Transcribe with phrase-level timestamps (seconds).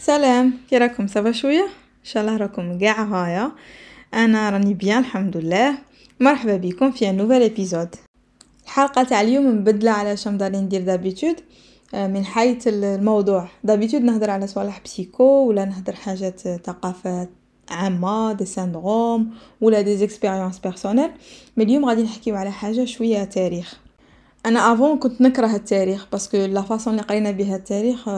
[0.00, 3.52] سلام كي راكم؟ ça va شوية؟ إن شاء الله راكم قاع هايا
[4.14, 5.78] أنا راني bien الحمد لله.
[6.20, 7.88] مرحبا بكم في nouvel épisode
[8.64, 11.36] الحلقة تاع اليوم مبدلة على داري ندير d'habitude
[11.94, 13.48] آه، من حيث الموضوع.
[13.64, 17.30] d'habitude نهضر على صوالح psycho ولا نهضر حاجات ثقافات
[17.70, 21.10] عامة des syndromes ولا des expériences personnelles
[21.56, 23.80] mais اليوم غادي نحكيو على حاجة شوية تاريخ.
[24.46, 28.08] أنا avant كنت نكره التاريخ parce que la façon اللي قرينا بها التاريخ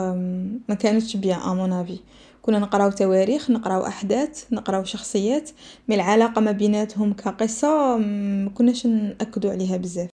[0.69, 1.99] ما كانتش bien en effet
[2.41, 5.49] كنا نقراو تواريخ نقراو أحداث نقراو شخصيات
[5.87, 10.09] mais العلاقة ما بيناتهم كقصة ما كناش نأكدوا عليها بزاف.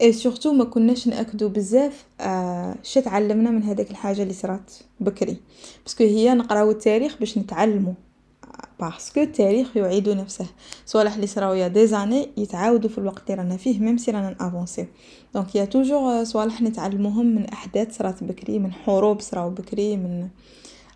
[0.00, 5.36] et surtout ما كناش نأكدوا بزاف آه شي تعلمنا من هذيك الحاجة اللي صرات بكري.
[5.84, 7.94] parce que هي نقراو التاريخ باش نتعلموا.
[8.80, 10.46] parce que التاريخ يعيد نفسه
[10.86, 14.10] صوالح اللي صراو y a des années يتعاودوا في الوقت اللي رانا فيه même si
[14.10, 14.86] رانا avancés
[15.34, 20.28] donc y a toujours صوالح نتعلموهم من احداث صرات بكري من حروب صراو بكري من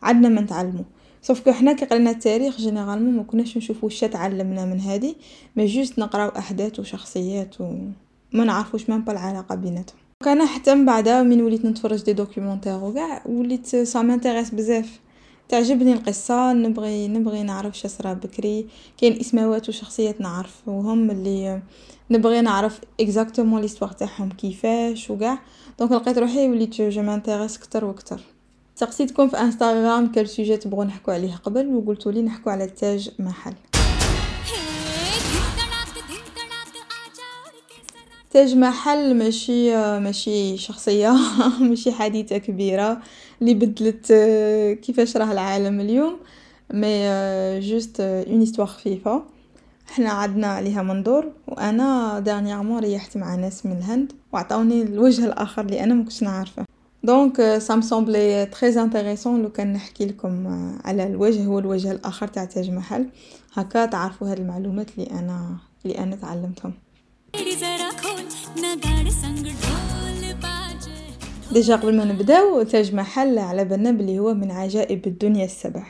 [0.02, 0.84] عندنا ما نتعلمو
[1.22, 5.14] sauf que حنا كي قرينا التاريخ généralement ما كناش نشوفو واش تعلمنا من هذه
[5.56, 11.08] mais juste نقراو احداث وشخصيات وما نعرفوش même pas العلاقه بيناتهم كان حتى من بعد
[11.08, 15.00] من وليت نتفرج des documentaires وكاع وليت ça m'intéresse بزاف
[15.48, 18.66] تعجبني القصة نبغي نبغي نعرف شصرا بكري
[18.98, 21.62] كاين إسماوات وشخصيات نعرف وهم اللي
[22.10, 25.38] نبغي نعرف exactement l'histoire تاعهم كيفاش وكاع.
[25.78, 28.20] donc لقيت روحي وليت je m'intéresse كتر وكتر
[28.74, 33.54] سقسيتكم في انستغرام quel sujet تبغوا نحكوا عليه قبل وقلتوا لي نحكوا على تاج محل.
[38.30, 41.14] تاج محل ماشي ماشي شخصية
[41.68, 43.02] ماشي حادثة كبيرة.
[43.40, 44.12] اللي بدلت
[44.82, 46.16] كيفاش راه العالم اليوم.
[46.72, 47.08] mais
[47.60, 49.22] juste une histoire خفيفة.
[49.86, 55.84] حنا عدنا عليها منظور وأنا dernièrement ريحت مع ناس من الهند وعطاوني الوجه الآخر اللي
[55.84, 56.64] أنا مكنتش نعرفه.
[57.02, 60.46] donc ça me semblait très intéressant لو كان نحكي لكم
[60.84, 63.06] على الوجه هو الوجه الآخر تاع تاج محل.
[63.54, 66.72] هكا تعرفوا هاد المعلومات اللي أنا اللي أنا تعلمتهم.
[71.52, 75.82] déjà قبل ما نبداو تاج محل على بالنا بلي هو من عجائب الدنيا السبع.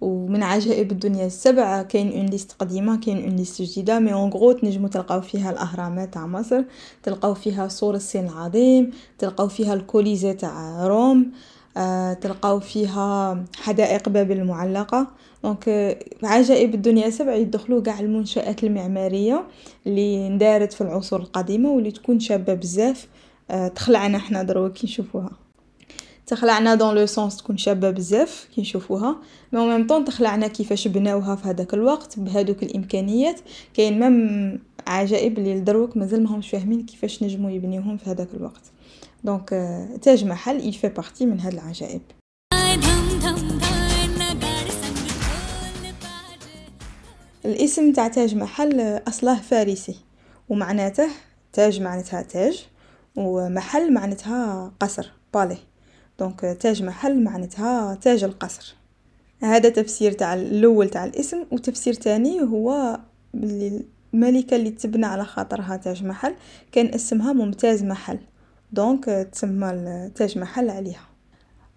[0.00, 4.52] ومن عجائب الدنيا السبع كاين une liste قديمة كاين une liste جديدة mais en gros
[4.52, 6.62] تنجمو تلقاو فيها الأهرامات تاع مصر
[7.02, 11.30] تلقاو فيها سور الصين العظيم تلقاو فيها ال Colisée تاع Rome
[11.76, 15.06] آه، تلقاو فيها حدائق بابل المعلقة.
[15.44, 15.68] donc
[16.22, 19.44] عجائب الدنيا سبع يدخلوا كاع المنشآت المعمارية
[19.86, 23.31] اللي اندارت في العصور القديمة واللي تكون شابة بزاف آه،
[23.74, 25.30] تخلعنا حنا دروا كي نشوفوها
[26.26, 29.16] تخلعنا dans le sens تكون شابة بزاف كي نشوفوها
[29.52, 33.40] mais en même temps تخلعنا كيفاش بناوها في هذاك الوقت بهذوك الإمكانيات.
[33.74, 38.62] كاين même عجائب اللي لدروك مازال ماهمش فاهمين كيفاش نجمو يبنيوهم في هذاك الوقت.
[39.24, 39.48] donc
[40.02, 42.00] تاج محل il fait partie من هاد العجائب.
[47.44, 49.96] الاسم تاع تاج محل أصله فارسي.
[50.48, 51.08] ومعناته
[51.52, 52.66] تاج معناتها تاج
[53.16, 55.58] ومحل معناتها قصر palais.
[56.18, 58.74] donc تاج محل معناتها تاج القصر.
[59.42, 63.00] هذا تفسير تاع الأول تاع الاسم وتفسير تاني هو
[63.34, 63.82] بلي
[64.14, 66.34] الملكة اللي تبنى على خاطرها تاج محل
[66.72, 68.18] كان اسمها ممتاز محل.
[68.72, 71.08] donc تسمى تاج محل عليها.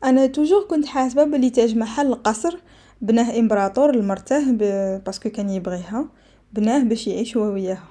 [0.04, 2.58] أنا toujours كنت حاسبة بلي تاج محل قصر
[3.02, 4.52] بناه إمبراطور لمرته
[4.98, 6.10] parce que كان يبغيها
[6.54, 7.88] بناه باش يعيش هو وياها.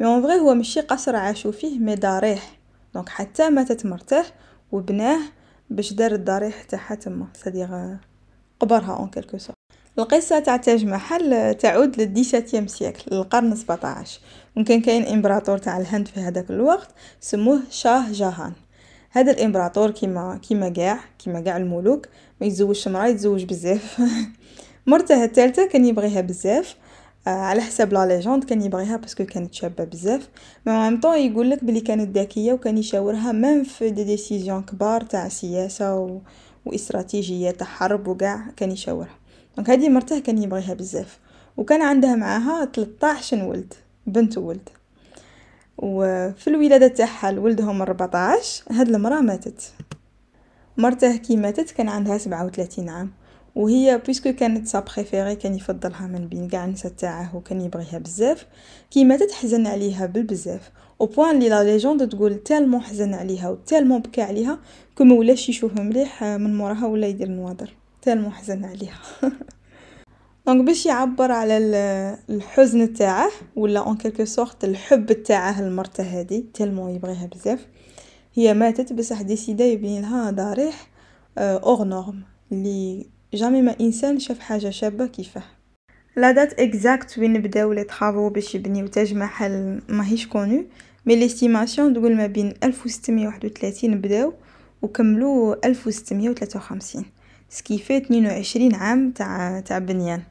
[0.00, 2.55] mais non هو ماشي قصر عاشو فيه mais ضريح
[2.96, 4.24] donc حتى ماتت مرته
[4.72, 5.20] وبناه
[5.70, 7.98] باش دار الضريح تاعها تما c'est-à-dire
[8.60, 9.52] قبرها en quelque sorte
[9.98, 14.20] القصة تاع تاج محل تعود لل dix-septième siècle للقرن 17
[14.56, 16.88] ممكن كاين إمبراطور تاع الهند في هذاك الوقت
[17.20, 18.52] سموه شاه جهان.
[19.10, 22.06] هذا الإمبراطور كيما كيما كاع كيما كاع الملوك
[22.40, 24.02] ما يتزوجش مراة يتزوج بزاف.
[24.86, 26.85] مرته الثالثة كان يبغيها بزاف آه،
[27.26, 30.28] على حساب la légende كان يبغيها parce que كانت شابة بزاف.
[30.66, 34.62] mais en même temps يقول لك بلي كانت ذكية وكان يشاورها même في des décisions
[34.62, 36.18] كبار تاع سياسة و...
[36.66, 39.18] واستراتيجيه تاع حرب وكاع كان يشاورها.
[39.56, 41.18] donc هذه مرته كان يبغيها بزاف.
[41.56, 43.74] وكان عندها معاها 13 ولد
[44.06, 44.68] بنت وولد
[45.78, 49.72] وفي الولادة تاعها لولدهم 14 هاد المرأة ماتت.
[50.76, 53.10] مرته كي ماتت كان عندها 37 عام.
[53.56, 58.46] وهي puisque كانت sa préférée كان يفضلها من بين كاع النساء تاعه وكان يبغيها بزاف.
[58.90, 60.70] كي ماتت حزن عليها بالبزاف.
[61.00, 64.58] au point لي la légende تقول tellement حزن عليها و tellement بكى عليها
[64.94, 67.74] que ما ولاش يشوف مليح من موراها ولا يدير نواضر.
[68.02, 69.00] tellement حزن عليها.
[70.46, 71.58] donc باش يعبر على
[72.30, 77.66] الحزن تاعه ولا en quelque sorte الحب تاعه لمرته هذه tellement يبغيها بزاف.
[78.34, 80.88] هي ماتت بصح décida يبني لها ضريح
[81.38, 82.22] hors norme
[82.52, 85.42] اللي jamais ما إنسان شاف حاجة شابة كيفاه
[86.16, 90.64] la date exacte وين بداو les travaux باش يبنيو تاج محل ماهيش connue
[91.06, 94.32] mais l'estimation تقول ما بين 1631 بداو
[94.82, 97.04] وكملوا 1653
[97.48, 100.22] ce qui fait 22 عام تاع تاع بنيان.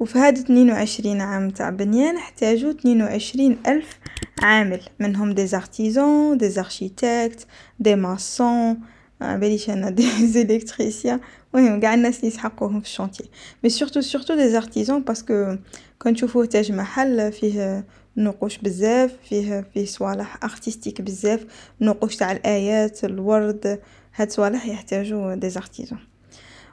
[0.00, 3.98] وفي هاد 22 عام تاع بنيان احتاجوا 22 ألف
[4.42, 7.46] عامل منهم des artisans des architectes
[7.80, 8.80] des maçons
[9.20, 11.20] باليش أنا des électriciens
[11.54, 13.24] المهم قاع الناس اللي يسحقوهم في ال chantier
[13.64, 15.56] mais surtout surtout des artisans parce que
[15.98, 21.46] كون تشوفوه تاج محل فيه نقوش بزاف فيه فيه صوالح artistiques بزاف
[21.80, 23.80] نقوش تاع الايات الورد
[24.14, 25.98] هاد صوالح يحتاجوا des artisans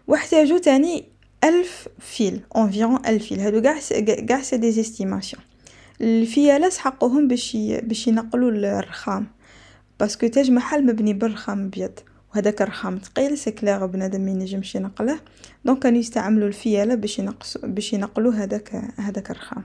[0.08, 1.06] واحتاجوا تاني
[1.44, 3.80] ألف فيل environ ألف فيل هادو قاع
[4.30, 5.44] قاع c'est des estimations
[6.02, 9.28] الفيالة سحقوهم باش باش ينقلوا الرخام
[10.00, 12.00] parce que تاج محل مبني بالرخام ابيض
[12.34, 15.20] وهداك الرخام ثقيل c'est clair بنادم ما ينجمش ينقله.
[15.66, 19.64] donc كانوا يستعملوا الفيالة باش ينقصوا باش ينقلوا هذاك هذاك الرخام.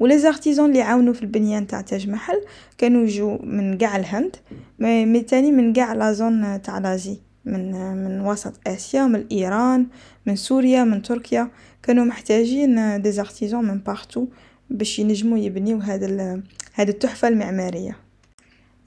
[0.00, 2.40] و les artisans اللي عاونوا في البنيان تاع تاج محل
[2.78, 4.36] كانوا يجوا من قاع الهند
[4.78, 7.72] mais تاني من قاع la zone تاع l'Asie من
[8.04, 9.86] من وسط آسيا من إيران
[10.26, 11.50] من سوريا من تركيا.
[11.82, 14.26] كانوا محتاجين des artisans من partout
[14.70, 16.40] باش ينجموا يبنيو هذا
[16.74, 17.96] هذه التحفة المعمارية.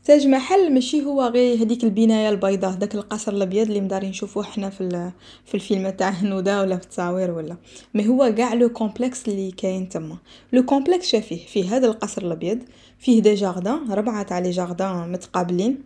[0.05, 4.69] تاج محل ماشي هو غير هذيك البناية البيضاء داك القصر الأبيض اللي مدارين نشوفوه حنا
[4.69, 5.11] في
[5.45, 7.57] في الفيلم تاع هنوده ولا في التصاوير ولا.
[7.93, 10.17] mais هو كاع le complexe اللي كاين تما.
[10.53, 12.59] le complexe شافيه فيه هذا القصر الأبيض
[12.99, 15.83] فيه des jardins ربعة تاع les jardins متقابلين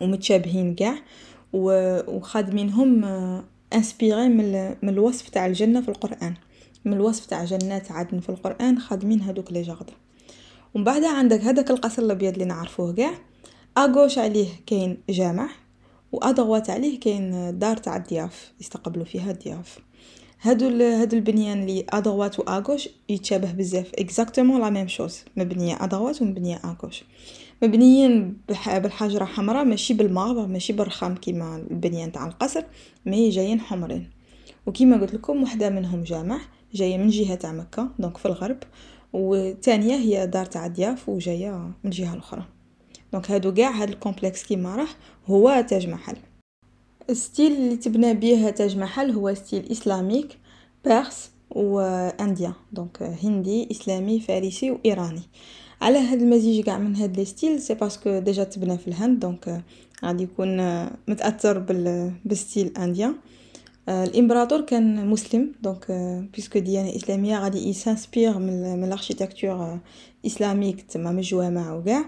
[0.00, 0.94] ومتشابهين كاع
[1.52, 3.04] وخادمينهم
[3.74, 6.34] inspirés من من الوصف تاع الجنة في القرآن.
[6.84, 10.03] من الوصف تاع جنات عدن في القرآن خادمين هذوك les jardins.
[10.74, 13.14] ومن بعدها عندك هذاك القصر الأبيض اللي نعرفوه كاع.
[13.78, 15.48] à gauche عليه كاين جامع
[16.12, 19.78] و à droite عليه كاين دار تاع الضياف يستقبلوا فيها الضياف.
[20.42, 25.18] هادو هادو البنيان اللي à droite و à gauche يتشابه بزاف exactement la même chose
[25.36, 27.04] مبنية à droite ومبنية à gauche.
[27.62, 32.62] مبنيين بالحجرة حمراء ماشي بال marbre ماشي بالرخام كيما البنيان تاع القصر
[33.06, 34.10] mais جايين حمرين.
[34.66, 36.40] وكيما قلت لكم وحدة منهم جامع
[36.74, 38.58] جاية من جهة تاع مكة donc في الغرب.
[39.14, 42.44] والثانيه هي دار تاع ضياف وجاية من الجهه الأخرى.
[43.12, 44.88] donc هادو كاع هاد ال complexe كيما راه
[45.26, 46.16] هو تاج محل.
[47.10, 50.38] ال style اللي تبنى بيه تاج محل هو style islamique
[50.84, 51.80] perse و
[52.20, 55.22] indien donc هندي إسلامي فارسي وايراني
[55.80, 59.20] على هاد المزيج كاع من هاد les styles c'est parce que déjà تبنى في الهند.
[59.20, 59.62] donc
[60.04, 63.14] غادي يكون متأثر بال بال style indien
[63.88, 65.86] الامبراطور كان مسلم donc
[66.34, 69.78] puisque ديانه اسلاميه غادي يس'inspire من من ال architecture
[70.26, 72.04] islamique تما من الجوامع وكاع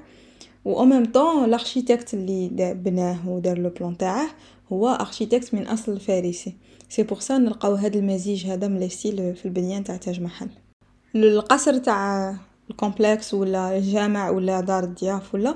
[0.65, 4.29] و au même temps ال architecte اللي بناه ودار le plan تاعه
[4.73, 6.55] هو architecte من اصل فارسي
[6.89, 8.89] c'est pour ça نلقاو هذا المزيج هذا من les
[9.35, 10.49] في البنيان تاع تاج محل
[11.15, 12.37] القصر تاع
[12.71, 15.55] ال complexe ولا الجامع ولا دار الضياف ولا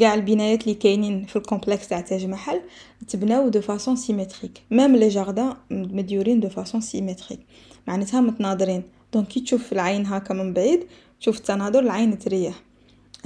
[0.00, 2.60] كاع البنايات اللي كاينين في ال complexe تاع تاج محل
[3.08, 7.40] تبناو de façon symétrique même les jardins مديورين de façon symétrique
[7.86, 8.82] معناتها متناظرين.
[9.12, 10.86] donc كي تشوف العين هكا من بعيد
[11.20, 12.62] تشوف التناظر العين تريح.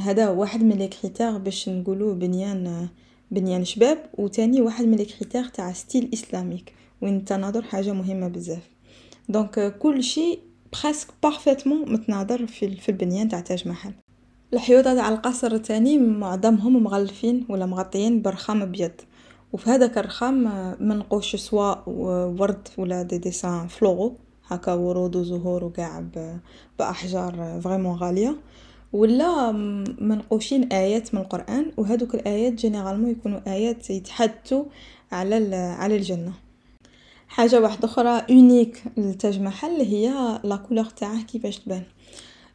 [0.01, 2.89] هذا واحد من les critères باش نقولوا بنيان
[3.31, 3.99] بنيان شباب.
[4.15, 6.73] وتاني واحد من les critères تاع style islamique.
[7.03, 8.63] وين التناظر حاجة مهمة بزاف.
[9.29, 10.39] donc كل شيء
[10.73, 13.93] presque parfaitement متناظر في, في البنيان تاع تاج محل.
[14.53, 18.91] الحيوطه تاع القصر الثاني معظمهم مغلفين ولا مغطيين برخام أبيض.
[19.53, 20.43] وفي هذاك الرخام
[20.81, 21.83] منقوش سواء
[22.41, 24.17] ورد ولا des dessins floraux.
[24.49, 26.05] هكا ورود وزهور وكاع
[26.79, 28.37] بأحجار vraiment غالية.
[28.93, 29.53] ولا
[30.01, 31.73] منقوشين آيات من القرآن.
[31.77, 34.65] وهذوك الآيات généralement يكونوا آيات يتحدثوا
[35.13, 36.33] على على الجنة.
[37.37, 41.83] حاجة واحدة أخرى unique لتاج محل هي la couleur تاعه كيفاش تبان.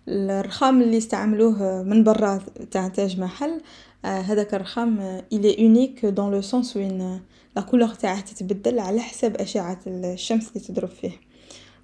[0.08, 3.62] الرخام اللي استعملوه من برا تاع تاج محل
[4.06, 5.00] هذاك الرخام
[5.34, 7.22] الي unique dans le sens وين
[7.56, 11.12] la couleur تاعه تتبدل على حسب أشعة الشمس اللي تضرب فيه.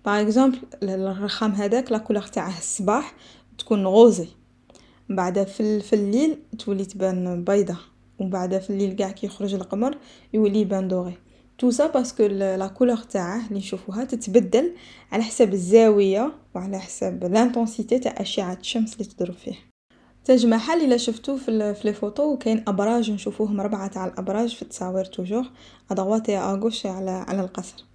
[0.05, 3.13] par exemple الرخام هذاك la couleur تاعه الصباح
[3.57, 4.27] تكون rosé
[5.09, 7.77] بعد في, في الليل تولي تبان بيضة.
[8.19, 9.97] ومن بعد في الليل قاع كي يخرج القمر
[10.33, 11.26] يولي يبان doré
[11.57, 14.73] tout ça parce que la couleur تاعه اللي نشوفوها تتبدل
[15.11, 19.55] على حسب الزاوية وعلى حسب l'intensité تاع أشعة الشمس اللي تضرب فيه.
[20.25, 25.05] تاج محل إلا شفتو في les photos كاين أبراج نشوفوهم ربعة تاع الأبراج في التصاوير
[25.05, 25.45] toujours
[26.29, 27.85] يا à gauche على على القصر.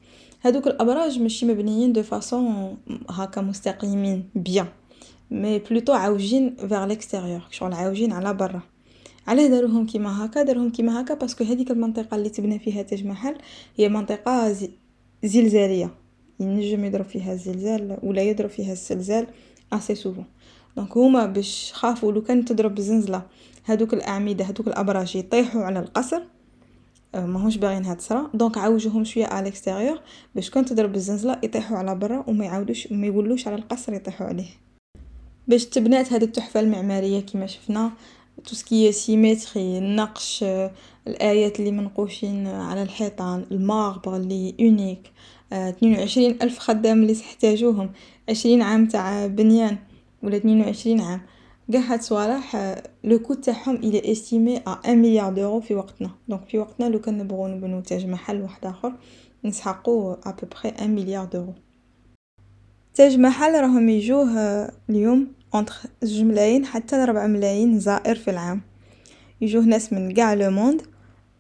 [0.43, 2.77] هادوك الأبراج ماشي مبنيين de façon
[3.11, 4.67] هكا مستقيمين bien
[5.31, 8.72] mais plutôt عاوجين vers l'extérieur شغل عاوجين على برا.
[9.27, 13.07] علاه داروهم كيما هكا داروهم كيما هكا parce que هذيك المنطقة اللي تبنى فيها تاج
[13.07, 13.35] محل
[13.77, 14.57] هي منطقة
[15.25, 15.91] زلزالية.
[16.41, 19.27] ينجم يضرب فيها الزلزال ولا يضرب فيها الزلزال
[19.73, 20.25] assez souvent
[20.77, 23.23] donc هما باش خافوا لو كان تضرب الزنزلة
[23.67, 26.23] هادوك الأعمدة هادوك الأبراج يطيحوا على القصر
[27.15, 30.01] ماهوش باغيينها تصرا donc عوجوهم شوية على ال extérieur
[30.35, 34.49] باش كون تضرب الزنزلة يطيحوا على برا وما يعاودوش وما يولوش على القصر يطيحوا عليه.
[35.49, 37.93] باش تبنات هذه التحفة المعمارية كما شفنا
[38.47, 40.45] tout ce qui est symétrie النقش
[41.07, 45.13] الايات اللي منقوشين على الحيطان ال marbre اللي unique
[45.53, 47.91] اثنين وعشرين الف خدام اللي تحتاجوهم
[48.29, 49.77] عشرين عام تاع بنيان
[50.23, 51.21] ولا اثنين وعشرين عام
[51.73, 56.11] قاع هاد الصوالح le coût تاعهم il est estimé à 1 milliard d'euros في وقتنا
[56.29, 58.93] donc في وقتنا لو كان نبغوا نبنو تاج محل واحد اخر
[59.45, 61.55] نسحقو à peu près 1 مليار دورو
[62.95, 64.29] تاج محل راهم يجوه
[64.91, 68.61] اليوم entre زوج ملايين حتى لربع ملايين زائر في العام.
[69.41, 70.83] يجوه ناس من قاع le monde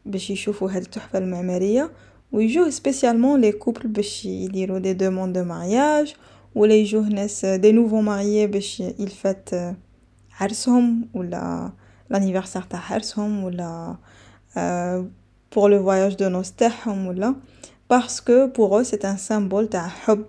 [0.06, 1.90] باش يشوفوا هاد التحفة المعمارية
[2.32, 6.14] ويجوه spécialement les couples باش يديروا des demandes de mariage
[6.54, 9.50] ولا يجوه ناس des nouveaux mariés باش يلفات
[10.40, 11.72] عرسهم ولا
[12.10, 13.96] l'anniversaire تاع عرسهم ولا
[15.54, 17.34] pour le voyage de noces تاعهم ولا
[17.90, 20.24] parce que pour eux c'est un symbole تاع حب.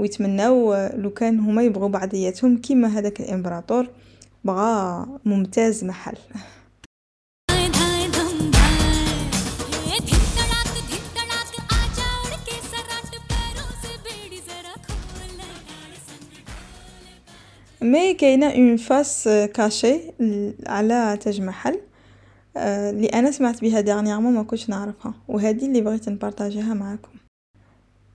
[0.00, 3.86] ويتمناو لو كان هما يبغوا بعضياتهم كيما هذاك الامبراطور
[4.44, 6.16] بغا ممتاز محل.
[17.82, 20.00] mais كاينة une face cachée
[20.66, 21.80] على تاج محل
[22.56, 25.14] اللي أنا سمعت بها dernièrement ما كنتش نعرفها.
[25.28, 27.19] وهذه اللي بغيت نبارطاجيها معكم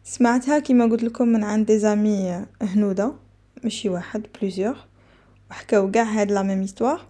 [0.08, 3.14] سمعتها كيما قلت لكم من عند des amis هنودة
[3.64, 4.78] ماشي واحد plusieurs
[5.52, 7.02] وحكاو كاع هاد la même histoire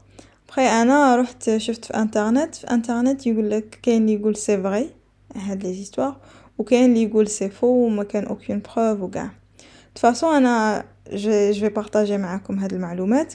[0.50, 4.90] après أنا رحت شفت في انترنت في انترنت يقول لك كاين اللي يقول c'est vrai
[5.36, 6.18] هاد les histoires
[6.58, 9.30] وكاين اللي يقول c'est faux وما كان aucune preuve وكاع
[9.96, 13.34] façon أنا je vais partager معاكم هاد المعلومات.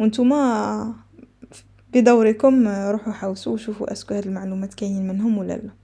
[0.00, 0.94] وانتوما
[1.94, 5.81] بدوركم روحوا حوسوا وشوفوا est-ce que هاد المعلومات كاينين منهم ولا لا.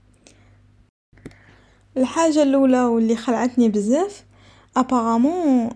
[1.97, 4.23] الحاجة الأولى واللي خلعتني بزاف
[4.77, 5.69] apparemment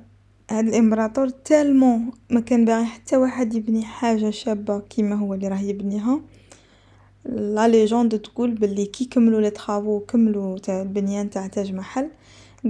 [0.52, 5.62] هاد الإمبراطور tellement ما كان باغي حتى واحد يبني حاجة شابة كيما هو اللي راه
[5.62, 6.20] يبنيها.
[7.26, 12.10] la légende تقول باللي كي كملوا les travaux كملوا تاع البنيان تاع تاج محل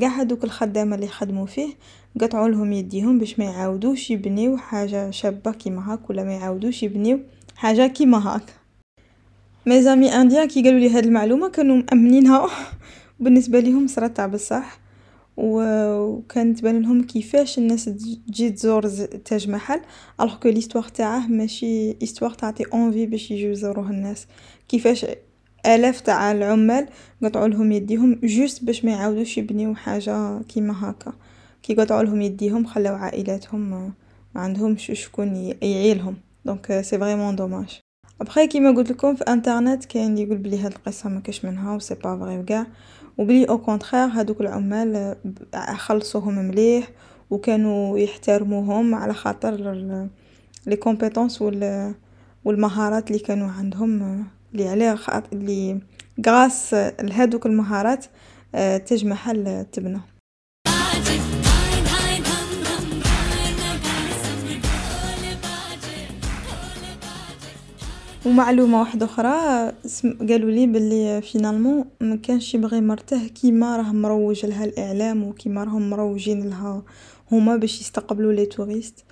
[0.02, 1.74] قاع هادوك الخدامة اللي خدموا فيه
[2.22, 7.20] قطعوا لهم يديهم باش ما يعاودوش يبنيو حاجة شابة كيما هاك ولا ما يعاودوش يبنيو
[7.56, 8.54] حاجة كيما هاك.
[9.66, 12.50] mes amis indiens كي قالوا لي هاد المعلومة كانوا مأمنينها.
[13.24, 14.80] بالنسبة ليهم تاع بصح
[15.38, 18.88] وكانت تبان لهم كيفاش الناس تجي تزور
[19.26, 19.82] تاج محل
[20.22, 24.28] alors que l'histoire تاعه ماشي histoire تعطي envie باش يجيو يزوروه الناس.
[24.68, 25.06] كيفاش
[25.66, 26.88] آلاف تاع العمال
[27.24, 31.14] قطعوا لهم يديهم juste باش ما يعاودوش يبنيو حاجة كيما هكا.
[31.64, 33.70] كي قطعوا لهم يديهم خلاو عائلاتهم
[34.36, 36.16] ما عندهمش شكون يعيلهم.
[36.46, 37.80] donc c'est vraiment dommage.
[38.22, 41.79] ابخي كيما قلت لكم في إنترنت كاين يقول بلي هاد القصة ما كاش منها و
[41.79, 42.68] c'est pas vrai كاع.
[43.18, 45.16] وبلي au contraire هادوك العمال
[45.78, 46.90] خلصوهم مليح
[47.30, 49.74] وكانوا يحترموهم على خاطر
[50.66, 51.44] les compétences
[52.46, 54.98] والمهارات اللي كانوا عندهم اللي عليه
[55.34, 55.80] اللي
[56.28, 58.06] grâce لهادوك المهارات
[58.88, 59.66] تاج محل
[68.24, 69.72] تبنى ومعلومة واحدة أخرى
[70.30, 75.90] قالوا لي باللي finalement ما كانش يبغي مرته كيما راه مروج لها الإعلام وكيما راهم
[75.90, 76.84] مروجين لها
[77.32, 79.04] هما باش يستقبلوا les touristes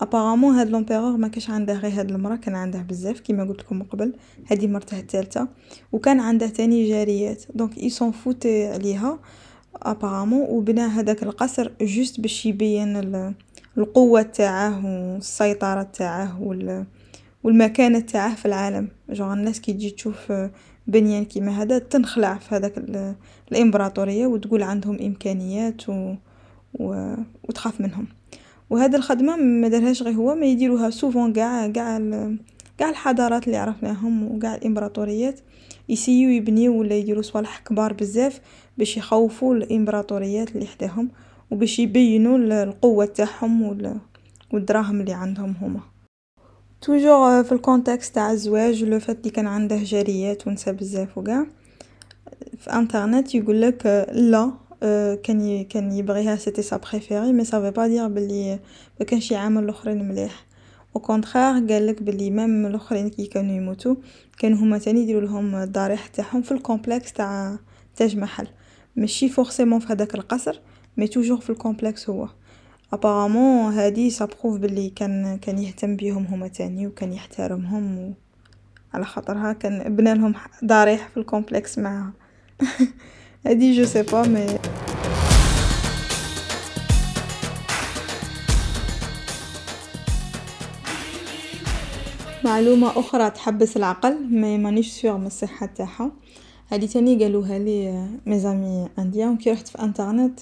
[0.00, 3.82] apparemment هاد l'empereur ما كاش عنده غير هاد المرأة كان عنده بزاف كيما قلت لكم
[3.82, 4.12] قبل.
[4.46, 5.48] هذه مرته الثالثة.
[5.92, 7.42] وكان عنده تاني جاريات.
[7.54, 9.18] donc il s'en foutait عليها
[9.82, 12.96] apparemment وبنى هذاك القصر juste باش يبين
[13.78, 16.84] القوة تاعه والسيطرة تاعه وال
[17.44, 18.88] والمكانة تاعه في العالم.
[19.10, 20.32] جوغ الناس كي تجي تشوف
[20.86, 22.78] بنيان كيما هذا تنخلع في هذاك
[23.52, 26.14] الإمبراطورية وتقول عندهم إمكانيات و...
[26.74, 27.14] و...
[27.44, 28.06] وتخاف منهم.
[28.70, 31.98] وهذا الخدمة ما دارهاش غير هو ما يديروها souvent كاع كاع
[32.78, 35.40] كاع الحضارات اللي عرفناهم وكاع الإمبراطوريات.
[35.88, 38.40] يسيو يبنيو ولا يديروا صوالح كبار بزاف
[38.78, 41.08] باش يخوفوا الإمبراطوريات اللي حداهم
[41.50, 43.78] وباش يبينوا القوة تاعهم
[44.52, 45.80] والدراهم اللي عندهم هما.
[46.80, 51.46] toujours في ال contexte تاع الزواج le fait لي كان عنده جاريات ونسا بزاف وكاع
[52.58, 54.52] في انترنت يقولك لا
[55.22, 58.58] كان كان يبغيها c'était sa préférée mais ça veut pas dire بلي
[59.00, 60.46] ما كانش يعامل الاخرين مليح
[60.96, 63.94] au contraire قالك بلي même الاخرين كي كانوا يموتوا
[64.38, 67.58] كانوا هما تاني يديروا لهم الضريح تاعهم في ال complexe تاع
[67.96, 68.46] تاج محل
[68.96, 70.60] ماشي forcément في هداك القصر
[70.96, 72.28] mais toujours في ال complexe هو
[72.92, 78.12] apparemment هادي ça prouve بلي كان كان يهتم بيهم هما تاني وكان يحترمهم و
[78.94, 82.12] على خاطرها كان بنالهم ضريح في ال complexe معاها
[83.46, 84.46] هادي je sais pas mais
[92.44, 96.12] معلومة أخرى تحبس العقل mais مانيش sûre من الصحة تاعها
[96.72, 100.40] هادي تاني قالوها لي mes amis indiens كي رحت في انترنت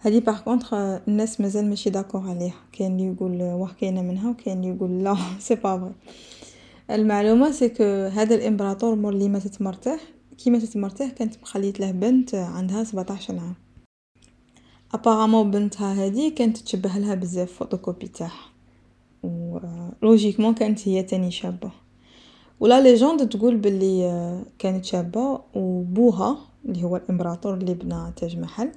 [0.00, 2.54] هادي par contre الناس مازال ماشي d'accord عليها.
[2.72, 5.92] كاين لي يقول واه كاينة منها وكاين لي يقول لا c'est pas vrai
[6.90, 9.98] المعلومة c'est que هذا الإمبراطور مور لي ماتت مرته
[10.38, 13.54] كي ماتت مرته كانت مخليت له بنت عندها سبعطاش عام.
[14.94, 18.48] apparemment بنتها هادي كانت تشبه لها بزاف فوتوكوبي تاعها.
[19.22, 19.58] و
[20.02, 21.70] logiquement كانت هي تاني شابة.
[22.60, 25.40] و la légende تقول بلي كانت شابة.
[25.54, 28.70] وبوها اللي هو الإمبراطور اللي بنى تاج محل.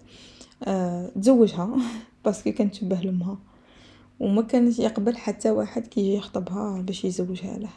[1.16, 1.78] تزوجها
[2.26, 3.38] parce que كانت تشبه لأمها.
[4.20, 7.70] وما كانش يقبل حتى واحد كي يجي يخطبها باش يزوجها له.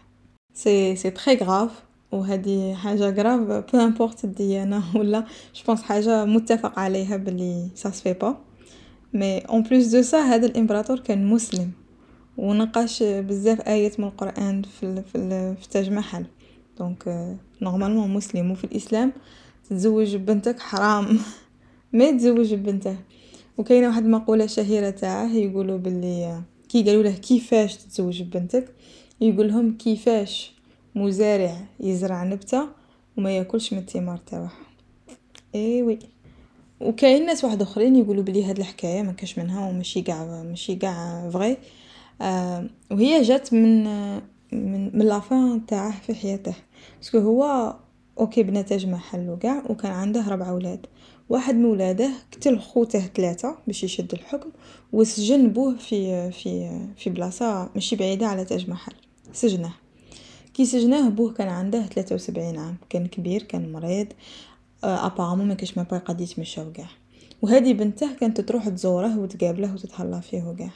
[0.55, 5.21] c'est c'est très grave وهذه حاجة grave peu importe الديانه ولا
[5.55, 8.37] je pense حاجة متفق عليها بلي ça se fait pas
[9.15, 11.71] mais en plus de ça هذا الإمبراطور كان مسلم.
[12.37, 16.25] ونقاش بزاف آيات من القرآن في في, في محل.
[16.79, 18.51] donc normalement مسلم.
[18.51, 19.13] وفي الإسلام
[19.71, 21.19] تتزوج بنتك حرام.
[21.95, 22.97] ما يتزوج بنته.
[23.59, 28.75] وكاينة واحد المقوله شهيرة تاعه يقولوا باللي كي قالوا له كيفاش تتزوج بنتك؟
[29.21, 30.53] يقول لهم كيفاش؟
[30.95, 32.69] مزارع يزرع نبتة
[33.17, 34.53] وما يأكلش من الثمار تاعها
[35.55, 35.99] اي وي
[36.81, 41.31] وكاين ناس واحد آخرين يقولوا بلي هاد الحكاية ما كاش منها وماشي كاع ماشي كاع
[41.31, 41.57] vrai
[42.23, 43.85] آه وهي جات من
[44.53, 46.55] من من la fin تاعه في حياته.
[46.99, 47.75] parce que هو
[48.19, 50.87] OK بنى تاج محل وكاع وكان عنده ربع أولاد.
[51.29, 54.51] واحد من ولاده قتل خوته ثلاثة باش يشد الحكم
[54.93, 58.93] وسجن بوه في في في بلاصة ماشي بعيدة على تاج محل.
[59.33, 59.75] سجنه
[60.55, 62.77] كي سجناه بوه كان عنده ثلاثة وسبعين عام.
[62.91, 64.07] كان كبير كان مريض.
[64.85, 66.89] apparemment ما كاش ما باقي قد يتمشى وكاع
[67.43, 70.71] وهذه بنته كانت تروح تزوره وتقابله وتتهلا فيه وكاع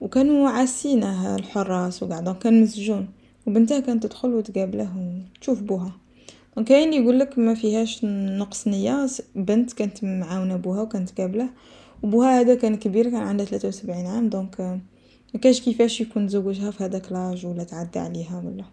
[0.00, 3.08] وكانوا عاسينه الحراس وكاع donc كان مسجون.
[3.46, 4.92] وبنته كانت تدخل وتقابله
[5.36, 5.92] وتشوف بوها
[6.62, 9.06] كاين يقول لك ما فيهاش نقص نية.
[9.34, 11.48] بنت كانت معاونة بوها وكانت قابلة.
[12.02, 14.60] وبوها هذا كان كبير كان عنده 73 عام donc
[15.34, 18.64] ما كاش كيفاش يكون زوجها في هذاك l'âge ولا تعدى عليها ولا.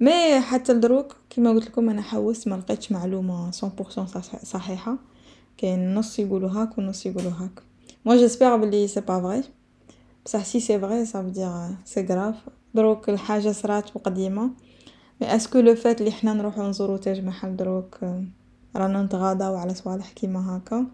[0.00, 3.52] mais حتى لدروك كيما قلت لكم أنا حوست ما لقيتش معلومة 100%
[4.44, 4.98] صحيحة.
[5.58, 7.62] كاين نص يقولوا هاك ونص يقولوا هاك.
[8.04, 9.42] mais j'espère بلي c'est pas vrai
[10.24, 12.34] بصح si c'est vrai ça veut dire c'est grave
[12.74, 14.50] دروك الحاجة صرات وقديمه
[15.20, 18.00] mais est-ce que le fait لي حنا نروحو نزورو تاج محل دروك
[18.76, 20.86] رانا نتغاضاو على صوالح كيما هاكا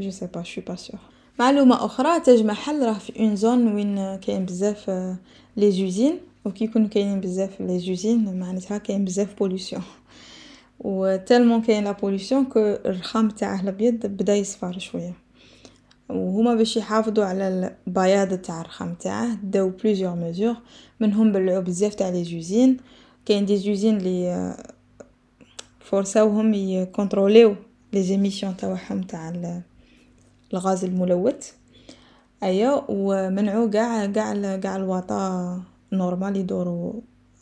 [0.00, 1.00] je sais pas je suis pas sûre
[1.38, 4.90] معلومه أخرى تاج محل راه في une zone وين كاين بزاف
[5.56, 9.82] les usines وكي يكونوا كاينين بزاف les usines معناتها كاين بزاف pollution
[10.80, 15.21] و tellement كاين la pollution que الرخام تاعه الابيض بدا يصفر شوية
[16.12, 17.48] وهما باش يحافظوا على
[17.86, 20.56] البياض تاع الرخام تاعه داو plusieurs mesures
[21.00, 22.76] منهم بلعوا بزاف تاع les usines
[23.26, 24.56] كاين des usines لي
[25.80, 27.56] فورساوهم يكونتروليو
[27.92, 29.32] les émissions تاعهم تاع
[30.52, 31.52] الغاز الملوث.
[32.42, 36.92] ايا ومنعوا كاع كاع كاع الواطا normal يدوروا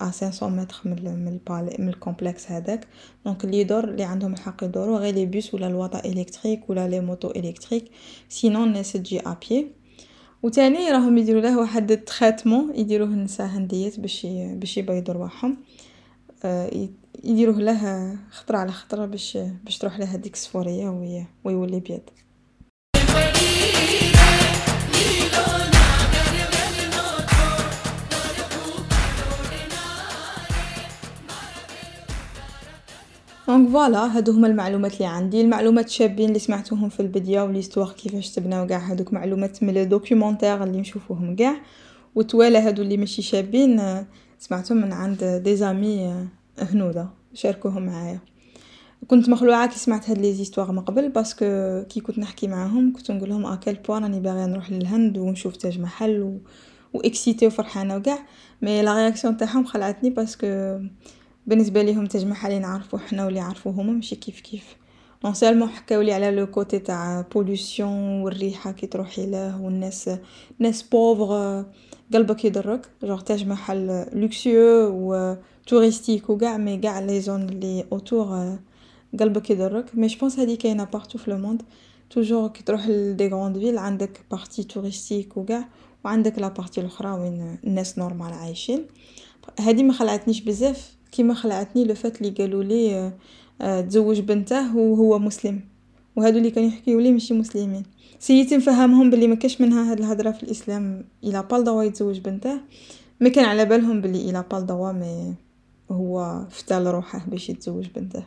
[0.00, 2.86] à 500 متر من من ال palais من ال complexe هذاك.
[3.24, 7.00] donc اللي يدور اللي عندهم الحق يدوروا غير les bus ولا الواطا électriques ولا les
[7.00, 7.84] motos électriques
[8.28, 9.72] sinon الناس تجي ابي
[10.42, 15.56] وتاني راهم يديروا له واحد ال traitement يديروه النساء هنديات باش باش يبيضوا رواحهم
[16.44, 16.88] آه
[17.24, 20.88] يديروه له خطرة على خطرة باش باش تروح له هذيك الصفوريه
[21.44, 22.02] ويولي بيض
[33.50, 37.92] donc voilà هادو هما المعلومات اللي عندي المعلومات شابين اللي سمعتوهم في الفيديو و l'histoire
[37.92, 41.56] كيفاش تبناو كاع هادوك معلومات من les documentaires اللي نشوفوهم كاع.
[42.14, 44.04] و voilà هادو اللي ماشي شابين
[44.38, 46.26] سمعتهم من عند des amis
[46.58, 48.20] هنوده شاركوهم معايا.
[49.06, 51.44] كنت مخلوعة كي سمعت هاد les histoires من قبل parce que
[51.88, 55.56] كي كنت نحكي معاهم كنت نقول لهم à quel point راني باغية نروح للهند ونشوف
[55.56, 56.38] تاج محل و...
[56.94, 58.18] و excitée وفرحانة وكاع.
[58.62, 60.78] mais la réaction تاعهم خلعتني parce que
[61.50, 64.76] بالنسبة ليهم تاج محل نعرفو حنا واللي يعرفوه هما ماشي كيف كيف.
[65.24, 70.10] non seulement حكاولي على le côté تاع pollution والريحة كي تروحي له والناس
[70.58, 71.62] ناس بوفغ
[72.14, 72.88] قلبك يضرك.
[73.02, 78.58] جوغ تاج محل luxueux و touristique وكاع mais كاع les zones لي autour
[79.20, 79.94] قلبك يضرك.
[79.94, 81.62] mais je pense هادي كاينة partout في le monde
[82.10, 85.68] toujours كي تروح ل des grandes villes عندك partie touristique و قاع
[86.04, 88.86] و عندك la partie لخرى وين الناس normal عايشين.
[89.60, 90.99] هادي ما خلعتنيش بزاف.
[91.12, 93.12] كيما خلعتني le fait لي قالولي
[93.60, 95.60] تزوج بنته و هو مسلم.
[96.16, 97.82] و هادو لي كانو يحكيولي ماشي مسلمين.
[98.18, 101.04] سييت نفهمهم بلي مكاش منها هاد الهضرة في الإسلام.
[101.24, 102.60] il a pas le droit يتزوج بنته
[103.20, 105.34] mais كان على بالهم بلي il a pas le droit mais
[105.90, 108.22] هو فتى لروحه باش يتزوج بنته.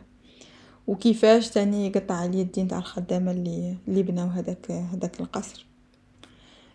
[0.86, 5.66] وكيفاش تاني قطع عليه الدين تاع الخدامة اللي اللي بناو هذاك هذاك القصر.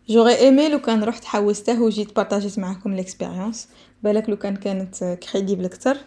[0.10, 3.68] j'aurais aimé لو كان رحت حوسته وجيت بارطاجيت معاكم l'expérience
[4.04, 5.98] بالك لو كان كانت crédible أكثر.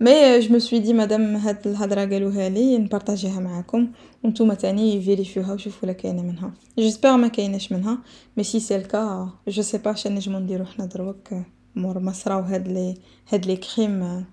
[0.00, 3.92] mais je me suis dit مادام هاد الهضرة قالوها لي نبارطاجيها معاكم.
[4.24, 6.52] وانتوما تاني فيريفيوها وشوفوا لا كاينة منها.
[6.78, 7.98] j'espère ما كايناش منها.
[8.36, 11.28] mais si c'est le cas je sais pas شنو نجمو نديرو حنا دروك.
[11.76, 12.94] مور ما صراو هاد لي
[13.32, 14.24] هاد les crimes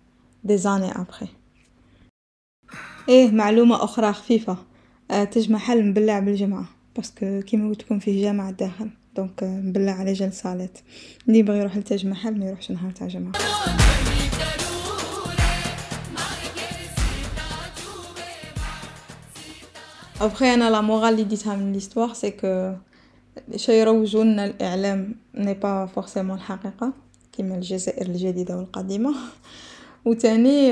[0.43, 1.29] des années après
[3.09, 4.57] إيه معلومة أخرى خفيفة.
[5.09, 10.13] تاج محل مبلع بالجمعه parce que كيما قلت لكم فيه جامع داخل donc مبلع على
[10.13, 10.77] جال صالات.
[11.27, 13.31] اللي يبغي يروح لتاج محل ما يروحش نهار تاع جمعه
[20.21, 22.73] après أنا la morale اللي ديتها من l'histoire c'est que
[23.55, 26.93] شي يروجوا لنا الاعلام n'est pas forcément الحقيقة
[27.31, 29.15] كيما الجزائر الجديده والقديمه
[30.05, 30.71] وتاني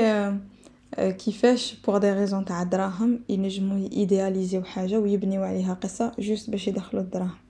[0.98, 7.02] كيفاش pour des raisons تاع الدراهم ينجمو ايدياليزيو حاجة ويبنيو عليها قصه juste باش يدخلوا
[7.02, 7.47] الدراهم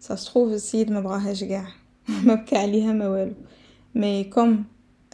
[0.00, 1.68] سا السيد ما بغاهاش قاع
[2.08, 3.34] ما بكى عليها ما والو
[3.94, 4.64] mais comme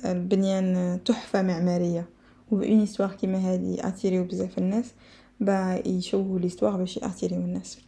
[0.05, 2.09] البنيان تحفه معماريه
[2.51, 4.93] و une histoire كيما هادي اتيريو بزاف الناس
[5.41, 7.79] با يشوهوا l'histoire باش ياتيريو الناس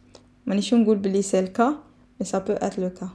[0.45, 1.75] مانيش نقول بلي c'est le cas
[2.19, 3.09] mais ça peut être le cas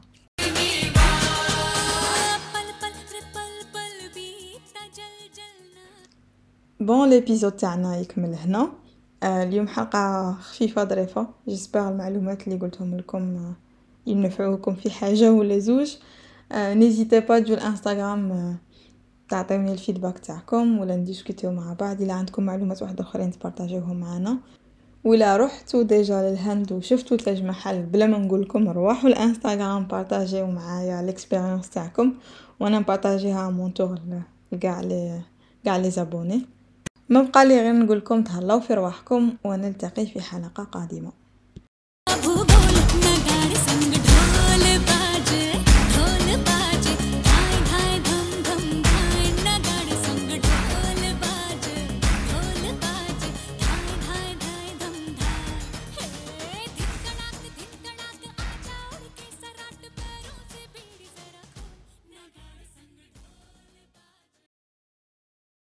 [6.80, 8.72] bon l'épisode تاعنا يكمل هنا
[9.24, 13.54] اليوم حلقة خفيفة ظريفة j'espère المعلومات اللي قلتهم لكم
[14.06, 15.96] ينفعوكم في حاجة ولا زوج
[16.54, 18.56] n'hésitez pas تجو الانستغرام
[19.28, 24.38] تعطيوني ال feedback تاعكم ولا نديسكوتيو مع بعض الا عندكم معلومات واحدة اخرين تبارطاجيوهم معنا
[25.04, 31.00] ولا رحتوا déjà للهند وشفتوا تاج محل بلا ما نقول لكم روحوا الانستغرام بارطاجيو معايا
[31.00, 32.14] ال expérience تاعكم
[32.60, 33.98] وأنا نبارطاجيها مون تور
[34.52, 35.20] لكاع لي
[35.64, 36.46] كاع لي زابوني
[37.08, 41.12] ما بقى لي غير نقول لكم تهلاو في رواحكم ونلتقي في حلقه قادمه